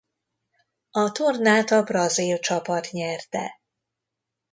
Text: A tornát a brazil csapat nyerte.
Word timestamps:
A 0.91 1.11
tornát 1.11 1.71
a 1.71 1.83
brazil 1.83 2.39
csapat 2.39 2.91
nyerte. 2.91 3.61